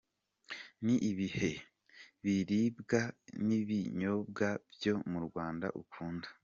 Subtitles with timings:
[0.85, 1.51] Ni ibihe
[2.23, 3.01] biribwa
[3.47, 6.27] n’ibinyobwa byo mu Rwanda ukunda?.